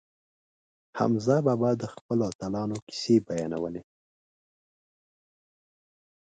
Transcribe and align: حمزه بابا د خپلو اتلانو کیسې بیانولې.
حمزه 0.99 1.37
بابا 1.47 1.71
د 1.81 1.83
خپلو 1.93 2.23
اتلانو 2.31 2.77
کیسې 2.87 3.15
بیانولې. 3.27 3.81